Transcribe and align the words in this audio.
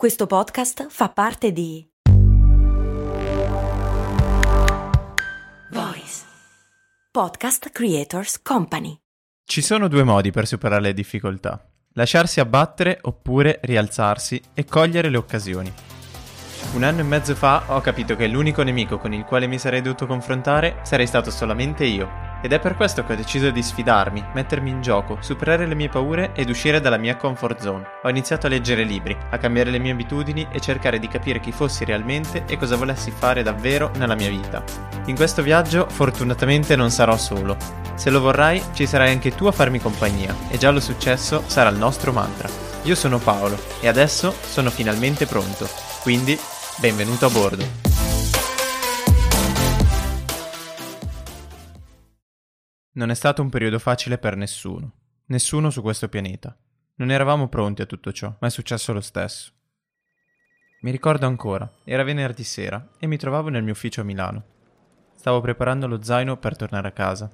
Questo 0.00 0.26
podcast 0.26 0.86
fa 0.88 1.10
parte 1.10 1.52
di 1.52 1.86
Voice 5.72 6.22
Podcast 7.10 7.68
Creators 7.68 8.40
Company. 8.40 8.96
Ci 9.44 9.60
sono 9.60 9.88
due 9.88 10.02
modi 10.02 10.30
per 10.30 10.46
superare 10.46 10.80
le 10.80 10.94
difficoltà. 10.94 11.62
Lasciarsi 11.92 12.40
abbattere 12.40 12.96
oppure 13.02 13.60
rialzarsi 13.62 14.40
e 14.54 14.64
cogliere 14.64 15.10
le 15.10 15.18
occasioni. 15.18 15.70
Un 16.72 16.82
anno 16.82 17.00
e 17.00 17.04
mezzo 17.04 17.34
fa 17.34 17.64
ho 17.66 17.82
capito 17.82 18.16
che 18.16 18.26
l'unico 18.26 18.62
nemico 18.62 18.96
con 18.96 19.12
il 19.12 19.24
quale 19.24 19.46
mi 19.46 19.58
sarei 19.58 19.82
dovuto 19.82 20.06
confrontare 20.06 20.78
sarei 20.82 21.06
stato 21.06 21.30
solamente 21.30 21.84
io 21.84 22.29
ed 22.42 22.52
è 22.52 22.58
per 22.58 22.76
questo 22.76 23.04
che 23.04 23.12
ho 23.12 23.16
deciso 23.16 23.50
di 23.50 23.62
sfidarmi, 23.62 24.24
mettermi 24.34 24.70
in 24.70 24.80
gioco, 24.80 25.18
superare 25.20 25.66
le 25.66 25.74
mie 25.74 25.88
paure 25.88 26.32
ed 26.34 26.48
uscire 26.48 26.80
dalla 26.80 26.96
mia 26.96 27.16
comfort 27.16 27.60
zone. 27.60 27.86
Ho 28.02 28.08
iniziato 28.08 28.46
a 28.46 28.50
leggere 28.50 28.84
libri, 28.84 29.16
a 29.30 29.38
cambiare 29.38 29.70
le 29.70 29.78
mie 29.78 29.92
abitudini 29.92 30.46
e 30.50 30.60
cercare 30.60 30.98
di 30.98 31.08
capire 31.08 31.40
chi 31.40 31.52
fossi 31.52 31.84
realmente 31.84 32.44
e 32.46 32.56
cosa 32.56 32.76
volessi 32.76 33.10
fare 33.10 33.42
davvero 33.42 33.90
nella 33.96 34.14
mia 34.14 34.30
vita. 34.30 34.62
In 35.06 35.16
questo 35.16 35.42
viaggio 35.42 35.88
fortunatamente 35.88 36.76
non 36.76 36.90
sarò 36.90 37.16
solo. 37.16 37.56
Se 37.94 38.10
lo 38.10 38.20
vorrai, 38.20 38.62
ci 38.72 38.86
sarai 38.86 39.10
anche 39.10 39.34
tu 39.34 39.46
a 39.46 39.52
farmi 39.52 39.78
compagnia 39.78 40.34
e 40.48 40.56
già 40.56 40.70
lo 40.70 40.80
successo 40.80 41.42
sarà 41.46 41.68
il 41.68 41.76
nostro 41.76 42.12
mantra. 42.12 42.48
Io 42.84 42.94
sono 42.94 43.18
Paolo 43.18 43.58
e 43.80 43.88
adesso 43.88 44.34
sono 44.42 44.70
finalmente 44.70 45.26
pronto. 45.26 45.68
Quindi, 46.00 46.38
benvenuto 46.78 47.26
a 47.26 47.30
bordo. 47.30 47.79
Non 53.00 53.08
è 53.08 53.14
stato 53.14 53.40
un 53.40 53.48
periodo 53.48 53.78
facile 53.78 54.18
per 54.18 54.36
nessuno. 54.36 54.92
Nessuno 55.28 55.70
su 55.70 55.80
questo 55.80 56.10
pianeta. 56.10 56.54
Non 56.96 57.10
eravamo 57.10 57.48
pronti 57.48 57.80
a 57.80 57.86
tutto 57.86 58.12
ciò, 58.12 58.36
ma 58.38 58.46
è 58.46 58.50
successo 58.50 58.92
lo 58.92 59.00
stesso. 59.00 59.52
Mi 60.82 60.90
ricordo 60.90 61.24
ancora, 61.24 61.66
era 61.84 62.02
venerdì 62.02 62.44
sera 62.44 62.90
e 62.98 63.06
mi 63.06 63.16
trovavo 63.16 63.48
nel 63.48 63.62
mio 63.62 63.72
ufficio 63.72 64.02
a 64.02 64.04
Milano. 64.04 64.44
Stavo 65.14 65.40
preparando 65.40 65.86
lo 65.86 66.02
zaino 66.02 66.36
per 66.36 66.56
tornare 66.56 66.88
a 66.88 66.92
casa. 66.92 67.30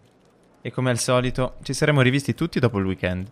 E 0.60 0.70
come 0.70 0.90
al 0.90 0.98
solito, 0.98 1.56
ci 1.62 1.74
saremmo 1.74 2.00
rivisti 2.00 2.32
tutti 2.32 2.60
dopo 2.60 2.78
il 2.78 2.86
weekend. 2.86 3.28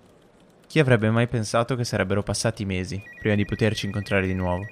Chi 0.66 0.80
avrebbe 0.80 1.10
mai 1.10 1.28
pensato 1.28 1.76
che 1.76 1.84
sarebbero 1.84 2.24
passati 2.24 2.64
mesi 2.64 3.00
prima 3.20 3.36
di 3.36 3.44
poterci 3.44 3.86
incontrare 3.86 4.26
di 4.26 4.34
nuovo? 4.34 4.64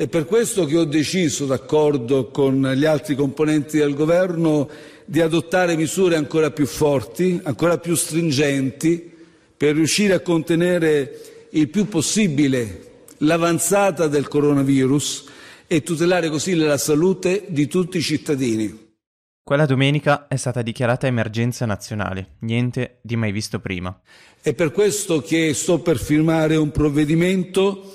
È 0.00 0.08
per 0.08 0.24
questo 0.24 0.64
che 0.64 0.78
ho 0.78 0.86
deciso, 0.86 1.44
d'accordo 1.44 2.30
con 2.30 2.72
gli 2.74 2.86
altri 2.86 3.14
componenti 3.14 3.76
del 3.76 3.92
governo, 3.92 4.66
di 5.04 5.20
adottare 5.20 5.76
misure 5.76 6.16
ancora 6.16 6.50
più 6.50 6.64
forti, 6.64 7.38
ancora 7.42 7.76
più 7.76 7.94
stringenti, 7.94 9.12
per 9.54 9.74
riuscire 9.74 10.14
a 10.14 10.20
contenere 10.20 11.48
il 11.50 11.68
più 11.68 11.86
possibile 11.86 13.02
l'avanzata 13.18 14.06
del 14.06 14.26
coronavirus 14.26 15.26
e 15.66 15.82
tutelare 15.82 16.30
così 16.30 16.54
la 16.54 16.78
salute 16.78 17.44
di 17.48 17.66
tutti 17.66 17.98
i 17.98 18.02
cittadini. 18.02 18.94
Quella 19.42 19.66
domenica 19.66 20.28
è 20.28 20.36
stata 20.36 20.62
dichiarata 20.62 21.08
emergenza 21.08 21.66
nazionale, 21.66 22.36
niente 22.38 23.00
di 23.02 23.16
mai 23.16 23.32
visto 23.32 23.60
prima. 23.60 24.00
È 24.40 24.54
per 24.54 24.72
questo 24.72 25.20
che 25.20 25.52
sto 25.52 25.80
per 25.80 25.98
firmare 25.98 26.56
un 26.56 26.70
provvedimento 26.70 27.92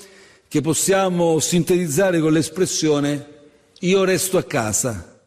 che 0.48 0.62
possiamo 0.62 1.40
sintetizzare 1.40 2.20
con 2.20 2.32
l'espressione 2.32 3.34
io 3.80 4.04
resto 4.04 4.38
a 4.38 4.44
casa. 4.44 5.20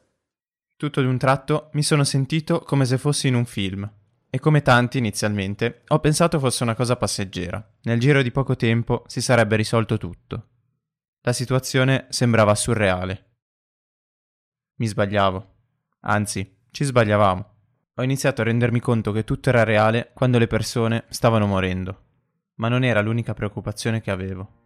Tutto 0.77 1.03
d'un 1.03 1.19
tratto 1.19 1.71
mi 1.73 1.83
sono 1.83 2.05
sentito 2.05 2.61
come 2.61 2.85
se 2.85 2.99
fossi 2.99 3.29
in 3.29 3.35
un 3.35 3.45
film 3.45 3.91
e 4.31 4.39
come 4.39 4.63
tanti 4.63 4.99
inizialmente 4.99 5.83
ho 5.89 5.99
pensato 5.99 6.39
fosse 6.39 6.63
una 6.63 6.75
cosa 6.75 6.97
passeggera. 6.97 7.63
Nel 7.83 7.99
giro 7.99 8.23
di 8.23 8.31
poco 8.31 8.57
tempo 8.57 9.05
si 9.07 9.21
sarebbe 9.21 9.57
risolto 9.57 9.99
tutto. 9.99 10.47
La 11.23 11.33
situazione 11.33 12.07
sembrava 12.11 12.55
surreale. 12.55 13.25
Mi 14.77 14.87
sbagliavo. 14.87 15.55
Anzi, 16.01 16.57
ci 16.71 16.85
sbagliavamo. 16.85 17.55
Ho 17.95 18.03
iniziato 18.03 18.41
a 18.41 18.45
rendermi 18.45 18.81
conto 18.81 19.11
che 19.13 19.25
tutto 19.25 19.49
era 19.49 19.65
reale 19.65 20.11
quando 20.15 20.39
le 20.39 20.47
persone 20.47 21.05
stavano 21.09 21.47
morendo. 21.47 22.05
Ma 22.55 22.69
non 22.69 22.85
era 22.85 23.01
l'unica 23.01 23.35
preoccupazione 23.35 24.01
che 24.01 24.11
avevo. 24.11 24.58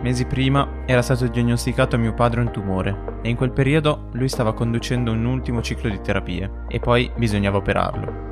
Mesi 0.00 0.26
prima 0.26 0.84
era 0.86 1.02
stato 1.02 1.26
diagnosticato 1.26 1.96
a 1.96 1.98
mio 1.98 2.14
padre 2.14 2.40
un 2.40 2.52
tumore 2.52 3.18
e 3.22 3.28
in 3.28 3.36
quel 3.36 3.50
periodo 3.50 4.08
lui 4.12 4.28
stava 4.28 4.54
conducendo 4.54 5.10
un 5.10 5.24
ultimo 5.24 5.60
ciclo 5.60 5.90
di 5.90 6.00
terapie 6.00 6.64
e 6.68 6.78
poi 6.78 7.10
bisognava 7.16 7.56
operarlo. 7.56 8.26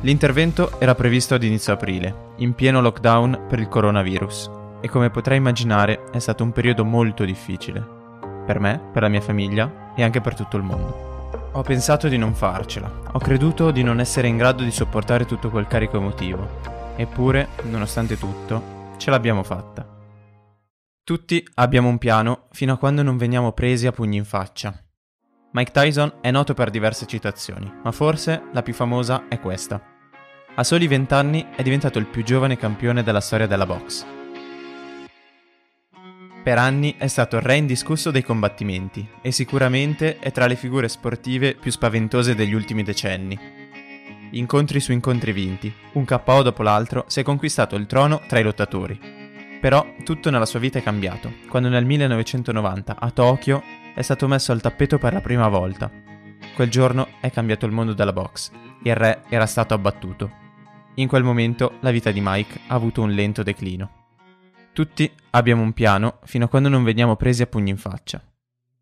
L'intervento 0.00 0.78
era 0.80 0.96
previsto 0.96 1.34
ad 1.34 1.44
inizio 1.44 1.72
aprile, 1.72 2.32
in 2.36 2.54
pieno 2.54 2.80
lockdown 2.80 3.46
per 3.48 3.60
il 3.60 3.68
coronavirus, 3.68 4.50
e 4.80 4.88
come 4.88 5.10
potrai 5.10 5.38
immaginare 5.38 6.02
è 6.10 6.18
stato 6.18 6.42
un 6.42 6.52
periodo 6.52 6.84
molto 6.84 7.24
difficile. 7.24 7.82
Per 8.44 8.58
me, 8.58 8.80
per 8.92 9.02
la 9.02 9.08
mia 9.08 9.20
famiglia 9.20 9.92
e 9.94 10.02
anche 10.02 10.20
per 10.20 10.34
tutto 10.34 10.56
il 10.56 10.64
mondo. 10.64 11.12
Ho 11.52 11.62
pensato 11.62 12.08
di 12.08 12.18
non 12.18 12.34
farcela, 12.34 12.90
ho 13.12 13.18
creduto 13.18 13.70
di 13.70 13.84
non 13.84 14.00
essere 14.00 14.26
in 14.26 14.36
grado 14.36 14.64
di 14.64 14.72
sopportare 14.72 15.24
tutto 15.24 15.50
quel 15.50 15.68
carico 15.68 15.98
emotivo, 15.98 16.46
eppure, 16.96 17.48
nonostante 17.70 18.18
tutto, 18.18 18.92
ce 18.98 19.10
l'abbiamo 19.10 19.44
fatta. 19.44 19.93
Tutti 21.04 21.46
abbiamo 21.56 21.90
un 21.90 21.98
piano 21.98 22.46
fino 22.52 22.72
a 22.72 22.78
quando 22.78 23.02
non 23.02 23.18
veniamo 23.18 23.52
presi 23.52 23.86
a 23.86 23.92
pugni 23.92 24.16
in 24.16 24.24
faccia. 24.24 24.74
Mike 25.52 25.70
Tyson 25.70 26.14
è 26.22 26.30
noto 26.30 26.54
per 26.54 26.70
diverse 26.70 27.04
citazioni, 27.04 27.70
ma 27.82 27.92
forse 27.92 28.44
la 28.54 28.62
più 28.62 28.72
famosa 28.72 29.28
è 29.28 29.38
questa. 29.38 29.82
A 30.54 30.64
soli 30.64 30.86
20 30.86 31.12
anni 31.12 31.46
è 31.54 31.62
diventato 31.62 31.98
il 31.98 32.06
più 32.06 32.24
giovane 32.24 32.56
campione 32.56 33.02
della 33.02 33.20
storia 33.20 33.46
della 33.46 33.66
box. 33.66 34.06
Per 36.42 36.56
anni 36.56 36.94
è 36.96 37.06
stato 37.06 37.36
il 37.36 37.42
re 37.42 37.56
indiscusso 37.56 38.10
dei 38.10 38.22
combattimenti 38.22 39.06
e 39.20 39.30
sicuramente 39.30 40.18
è 40.18 40.32
tra 40.32 40.46
le 40.46 40.56
figure 40.56 40.88
sportive 40.88 41.54
più 41.54 41.70
spaventose 41.70 42.34
degli 42.34 42.54
ultimi 42.54 42.82
decenni. 42.82 43.38
Incontri 44.30 44.80
su 44.80 44.92
incontri 44.92 45.32
vinti, 45.32 45.70
un 45.92 46.06
KO 46.06 46.42
dopo 46.42 46.62
l'altro, 46.62 47.04
si 47.08 47.20
è 47.20 47.22
conquistato 47.22 47.76
il 47.76 47.84
trono 47.84 48.22
tra 48.26 48.38
i 48.38 48.42
lottatori 48.42 49.13
però 49.64 49.94
tutto 50.04 50.28
nella 50.28 50.44
sua 50.44 50.58
vita 50.58 50.78
è 50.78 50.82
cambiato, 50.82 51.36
quando 51.48 51.70
nel 51.70 51.86
1990 51.86 52.96
a 52.98 53.10
Tokyo 53.10 53.62
è 53.94 54.02
stato 54.02 54.28
messo 54.28 54.52
al 54.52 54.60
tappeto 54.60 54.98
per 54.98 55.14
la 55.14 55.22
prima 55.22 55.48
volta. 55.48 55.90
Quel 56.54 56.68
giorno 56.68 57.08
è 57.18 57.30
cambiato 57.30 57.64
il 57.64 57.72
mondo 57.72 57.94
della 57.94 58.12
box, 58.12 58.50
il 58.82 58.94
re 58.94 59.22
era 59.30 59.46
stato 59.46 59.72
abbattuto. 59.72 60.30
In 60.96 61.08
quel 61.08 61.22
momento 61.22 61.78
la 61.80 61.90
vita 61.92 62.10
di 62.10 62.20
Mike 62.22 62.60
ha 62.66 62.74
avuto 62.74 63.00
un 63.00 63.12
lento 63.12 63.42
declino. 63.42 64.08
Tutti 64.74 65.10
abbiamo 65.30 65.62
un 65.62 65.72
piano 65.72 66.18
fino 66.24 66.44
a 66.44 66.48
quando 66.48 66.68
non 66.68 66.84
veniamo 66.84 67.16
presi 67.16 67.40
a 67.40 67.46
pugni 67.46 67.70
in 67.70 67.78
faccia. 67.78 68.22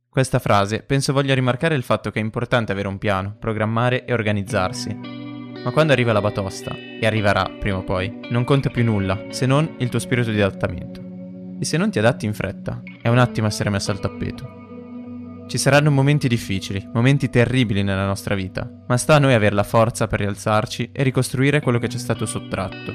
Questa 0.08 0.40
frase 0.40 0.82
penso 0.82 1.12
voglia 1.12 1.32
rimarcare 1.32 1.76
il 1.76 1.84
fatto 1.84 2.10
che 2.10 2.18
è 2.18 2.24
importante 2.24 2.72
avere 2.72 2.88
un 2.88 2.98
piano, 2.98 3.36
programmare 3.38 4.04
e 4.04 4.12
organizzarsi, 4.12 5.21
ma 5.64 5.70
quando 5.70 5.92
arriva 5.92 6.12
la 6.12 6.20
batosta, 6.20 6.74
e 6.74 7.06
arriverà 7.06 7.50
prima 7.58 7.78
o 7.78 7.82
poi, 7.82 8.20
non 8.30 8.44
conta 8.44 8.70
più 8.70 8.84
nulla 8.84 9.26
se 9.30 9.46
non 9.46 9.74
il 9.78 9.88
tuo 9.88 9.98
spirito 9.98 10.30
di 10.30 10.40
adattamento. 10.40 11.00
E 11.58 11.64
se 11.64 11.76
non 11.76 11.90
ti 11.90 11.98
adatti 11.98 12.26
in 12.26 12.34
fretta, 12.34 12.82
è 13.00 13.08
un 13.08 13.18
attimo 13.18 13.46
essere 13.46 13.70
messo 13.70 13.90
al 13.90 14.00
tappeto. 14.00 14.60
Ci 15.46 15.58
saranno 15.58 15.90
momenti 15.90 16.28
difficili, 16.28 16.88
momenti 16.92 17.28
terribili 17.28 17.82
nella 17.82 18.06
nostra 18.06 18.34
vita, 18.34 18.68
ma 18.86 18.96
sta 18.96 19.16
a 19.16 19.18
noi 19.18 19.34
avere 19.34 19.54
la 19.54 19.62
forza 19.62 20.06
per 20.06 20.20
rialzarci 20.20 20.90
e 20.92 21.02
ricostruire 21.02 21.60
quello 21.60 21.78
che 21.78 21.88
ci 21.88 21.96
è 21.96 22.00
stato 22.00 22.26
sottratto. 22.26 22.92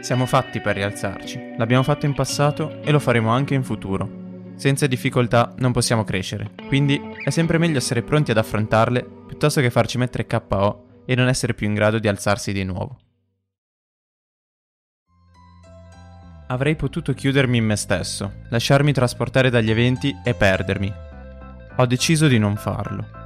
Siamo 0.00 0.26
fatti 0.26 0.60
per 0.60 0.74
rialzarci, 0.74 1.54
l'abbiamo 1.58 1.82
fatto 1.82 2.06
in 2.06 2.14
passato 2.14 2.80
e 2.82 2.90
lo 2.90 2.98
faremo 2.98 3.30
anche 3.30 3.54
in 3.54 3.62
futuro. 3.62 4.20
Senza 4.56 4.86
difficoltà 4.86 5.54
non 5.58 5.72
possiamo 5.72 6.02
crescere, 6.02 6.50
quindi 6.66 7.00
è 7.22 7.30
sempre 7.30 7.58
meglio 7.58 7.78
essere 7.78 8.02
pronti 8.02 8.30
ad 8.30 8.38
affrontarle 8.38 9.06
piuttosto 9.26 9.60
che 9.60 9.70
farci 9.70 9.98
mettere 9.98 10.26
KO 10.26 10.86
e 11.12 11.14
non 11.14 11.28
essere 11.28 11.52
più 11.52 11.66
in 11.66 11.74
grado 11.74 11.98
di 11.98 12.08
alzarsi 12.08 12.52
di 12.52 12.64
nuovo. 12.64 12.98
Avrei 16.46 16.74
potuto 16.74 17.12
chiudermi 17.12 17.58
in 17.58 17.66
me 17.66 17.76
stesso, 17.76 18.32
lasciarmi 18.48 18.94
trasportare 18.94 19.50
dagli 19.50 19.70
eventi 19.70 20.14
e 20.24 20.32
perdermi. 20.32 20.92
Ho 21.76 21.86
deciso 21.86 22.28
di 22.28 22.38
non 22.38 22.56
farlo. 22.56 23.20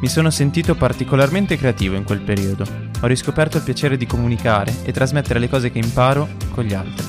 Mi 0.00 0.08
sono 0.08 0.30
sentito 0.30 0.74
particolarmente 0.74 1.58
creativo 1.58 1.96
in 1.96 2.04
quel 2.04 2.20
periodo. 2.20 2.64
Ho 3.02 3.06
riscoperto 3.06 3.58
il 3.58 3.62
piacere 3.62 3.98
di 3.98 4.06
comunicare 4.06 4.74
e 4.84 4.92
trasmettere 4.92 5.38
le 5.38 5.50
cose 5.50 5.70
che 5.70 5.78
imparo 5.78 6.30
con 6.52 6.64
gli 6.64 6.72
altri. 6.72 7.04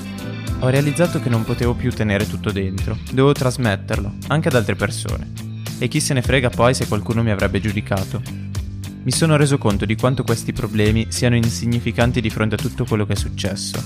Ho 0.59 0.67
realizzato 0.67 1.21
che 1.21 1.29
non 1.29 1.45
potevo 1.45 1.75
più 1.75 1.91
tenere 1.91 2.27
tutto 2.27 2.51
dentro, 2.51 2.97
dovevo 3.07 3.31
trasmetterlo, 3.31 4.15
anche 4.27 4.49
ad 4.49 4.55
altre 4.55 4.75
persone. 4.75 5.31
E 5.79 5.87
chi 5.87 6.01
se 6.01 6.13
ne 6.13 6.21
frega 6.21 6.49
poi 6.49 6.73
se 6.73 6.87
qualcuno 6.87 7.23
mi 7.23 7.31
avrebbe 7.31 7.59
giudicato, 7.59 8.42
mi 9.03 9.11
sono 9.11 9.35
reso 9.35 9.57
conto 9.57 9.83
di 9.83 9.97
quanto 9.97 10.23
questi 10.23 10.53
problemi 10.53 11.07
siano 11.09 11.35
insignificanti 11.35 12.21
di 12.21 12.29
fronte 12.29 12.55
a 12.55 12.57
tutto 12.57 12.85
quello 12.85 13.05
che 13.05 13.13
è 13.13 13.17
successo, 13.17 13.77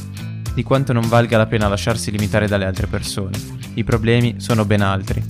di 0.54 0.62
quanto 0.62 0.94
non 0.94 1.08
valga 1.08 1.38
la 1.38 1.48
pena 1.48 1.68
lasciarsi 1.68 2.12
limitare 2.12 2.48
dalle 2.48 2.66
altre 2.66 2.86
persone. 2.86 3.36
I 3.74 3.84
problemi 3.84 4.36
sono 4.38 4.64
ben 4.64 4.82
altri. 4.82 5.24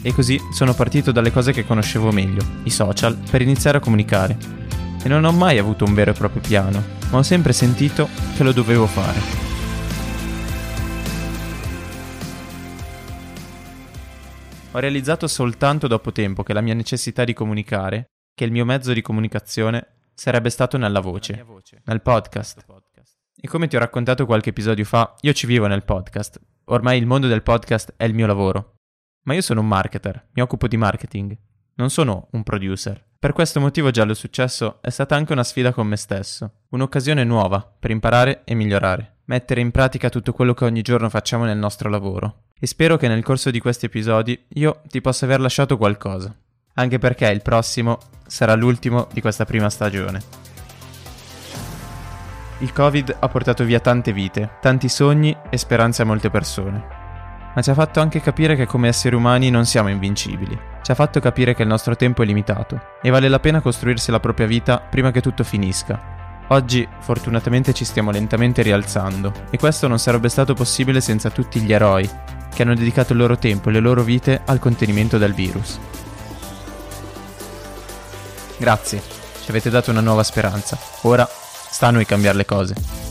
E 0.00 0.12
così 0.14 0.40
sono 0.52 0.74
partito 0.74 1.12
dalle 1.12 1.32
cose 1.32 1.52
che 1.52 1.66
conoscevo 1.66 2.12
meglio, 2.12 2.42
i 2.64 2.70
social, 2.70 3.18
per 3.30 3.42
iniziare 3.42 3.78
a 3.78 3.80
comunicare. 3.80 4.62
e 5.02 5.08
non 5.08 5.24
ho 5.24 5.32
mai 5.32 5.58
avuto 5.58 5.84
un 5.84 5.92
vero 5.92 6.12
e 6.12 6.14
proprio 6.14 6.40
piano, 6.40 6.82
ma 7.10 7.18
ho 7.18 7.22
sempre 7.22 7.52
sentito 7.52 8.08
che 8.34 8.42
lo 8.42 8.52
dovevo 8.52 8.86
fare. 8.86 9.20
Ho 14.70 14.78
realizzato 14.78 15.26
soltanto 15.26 15.86
dopo 15.88 16.10
tempo 16.10 16.42
che 16.42 16.54
la 16.54 16.62
mia 16.62 16.72
necessità 16.72 17.22
di 17.24 17.34
comunicare, 17.34 18.13
che 18.34 18.44
il 18.44 18.50
mio 18.50 18.64
mezzo 18.64 18.92
di 18.92 19.00
comunicazione 19.00 19.86
sarebbe 20.14 20.50
stato 20.50 20.76
nella 20.76 21.00
voce, 21.00 21.44
nel 21.84 22.02
podcast. 22.02 22.64
E 23.40 23.48
come 23.48 23.68
ti 23.68 23.76
ho 23.76 23.78
raccontato 23.78 24.26
qualche 24.26 24.50
episodio 24.50 24.84
fa, 24.84 25.14
io 25.20 25.32
ci 25.32 25.46
vivo 25.46 25.66
nel 25.66 25.84
podcast. 25.84 26.40
Ormai 26.66 26.98
il 26.98 27.06
mondo 27.06 27.28
del 27.28 27.42
podcast 27.42 27.94
è 27.96 28.04
il 28.04 28.14
mio 28.14 28.26
lavoro. 28.26 28.76
Ma 29.22 29.34
io 29.34 29.40
sono 29.40 29.60
un 29.60 29.68
marketer, 29.68 30.28
mi 30.32 30.42
occupo 30.42 30.66
di 30.66 30.76
marketing. 30.76 31.36
Non 31.76 31.90
sono 31.90 32.28
un 32.32 32.42
producer. 32.42 33.02
Per 33.18 33.32
questo 33.32 33.60
motivo 33.60 33.90
Giallo 33.90 34.14
Successo 34.14 34.82
è 34.82 34.90
stata 34.90 35.14
anche 35.14 35.32
una 35.32 35.44
sfida 35.44 35.72
con 35.72 35.86
me 35.86 35.96
stesso, 35.96 36.64
un'occasione 36.70 37.24
nuova 37.24 37.60
per 37.78 37.90
imparare 37.90 38.42
e 38.44 38.54
migliorare, 38.54 39.20
mettere 39.26 39.60
in 39.60 39.70
pratica 39.70 40.10
tutto 40.10 40.32
quello 40.32 40.52
che 40.54 40.64
ogni 40.64 40.82
giorno 40.82 41.08
facciamo 41.08 41.44
nel 41.44 41.56
nostro 41.56 41.88
lavoro. 41.88 42.44
E 42.58 42.66
spero 42.66 42.96
che 42.96 43.08
nel 43.08 43.22
corso 43.22 43.50
di 43.50 43.60
questi 43.60 43.86
episodi 43.86 44.44
io 44.54 44.82
ti 44.88 45.00
possa 45.00 45.24
aver 45.24 45.40
lasciato 45.40 45.76
qualcosa, 45.76 46.36
anche 46.74 46.98
perché 46.98 47.28
il 47.28 47.42
prossimo 47.42 47.98
sarà 48.26 48.54
l'ultimo 48.54 49.08
di 49.12 49.20
questa 49.20 49.44
prima 49.44 49.70
stagione. 49.70 50.42
Il 52.58 52.72
Covid 52.72 53.16
ha 53.18 53.28
portato 53.28 53.64
via 53.64 53.80
tante 53.80 54.12
vite, 54.12 54.58
tanti 54.60 54.88
sogni 54.88 55.36
e 55.50 55.56
speranze 55.58 56.02
a 56.02 56.04
molte 56.04 56.30
persone 56.30 57.02
ma 57.54 57.62
ci 57.62 57.70
ha 57.70 57.74
fatto 57.74 58.00
anche 58.00 58.20
capire 58.20 58.56
che 58.56 58.66
come 58.66 58.88
esseri 58.88 59.14
umani 59.14 59.48
non 59.48 59.64
siamo 59.64 59.88
invincibili. 59.88 60.58
Ci 60.82 60.90
ha 60.90 60.94
fatto 60.94 61.20
capire 61.20 61.54
che 61.54 61.62
il 61.62 61.68
nostro 61.68 61.96
tempo 61.96 62.22
è 62.22 62.26
limitato 62.26 62.80
e 63.00 63.10
vale 63.10 63.28
la 63.28 63.38
pena 63.38 63.60
costruirsi 63.60 64.10
la 64.10 64.20
propria 64.20 64.46
vita 64.46 64.80
prima 64.80 65.10
che 65.10 65.20
tutto 65.20 65.44
finisca. 65.44 66.12
Oggi 66.48 66.86
fortunatamente 66.98 67.72
ci 67.72 67.84
stiamo 67.84 68.10
lentamente 68.10 68.60
rialzando 68.62 69.32
e 69.50 69.56
questo 69.56 69.88
non 69.88 69.98
sarebbe 69.98 70.28
stato 70.28 70.52
possibile 70.52 71.00
senza 71.00 71.30
tutti 71.30 71.60
gli 71.60 71.72
eroi 71.72 72.08
che 72.52 72.62
hanno 72.62 72.74
dedicato 72.74 73.12
il 73.12 73.18
loro 73.18 73.38
tempo 73.38 73.68
e 73.70 73.72
le 73.72 73.80
loro 73.80 74.02
vite 74.02 74.42
al 74.44 74.58
contenimento 74.58 75.16
del 75.16 75.32
virus. 75.32 75.78
Grazie, 78.56 79.02
ci 79.42 79.50
avete 79.50 79.70
dato 79.70 79.90
una 79.90 80.00
nuova 80.00 80.22
speranza. 80.22 80.78
Ora 81.02 81.28
sta 81.28 81.88
a 81.88 81.90
noi 81.90 82.06
cambiare 82.06 82.36
le 82.36 82.44
cose. 82.44 83.03